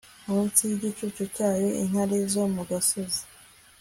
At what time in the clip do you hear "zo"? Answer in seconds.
2.31-2.43